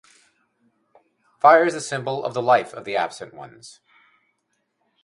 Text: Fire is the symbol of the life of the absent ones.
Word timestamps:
Fire 1.39 1.63
is 1.63 1.75
the 1.75 1.79
symbol 1.79 2.25
of 2.25 2.33
the 2.33 2.41
life 2.41 2.73
of 2.73 2.85
the 2.85 2.95
absent 2.95 3.35
ones. 3.35 3.81